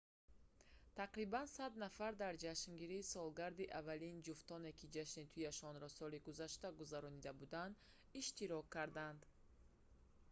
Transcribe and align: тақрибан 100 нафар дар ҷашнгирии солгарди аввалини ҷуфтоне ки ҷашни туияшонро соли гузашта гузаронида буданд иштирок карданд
тақрибан 0.99 1.45
100 1.57 1.67
нафар 1.83 2.13
дар 2.23 2.33
ҷашнгирии 2.45 3.07
солгарди 3.15 3.71
аввалини 3.79 4.23
ҷуфтоне 4.27 4.71
ки 4.79 4.91
ҷашни 4.95 5.29
туияшонро 5.33 5.87
соли 5.97 6.19
гузашта 6.27 6.67
гузаронида 6.79 7.31
буданд 7.41 7.75
иштирок 8.21 8.65
карданд 8.75 9.21